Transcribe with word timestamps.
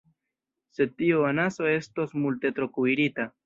Sed 0.77 0.95
tiu 1.03 1.21
anaso 1.33 1.69
estos 1.75 2.19
multe 2.25 2.55
tro 2.59 2.73
kuirita! 2.79 3.33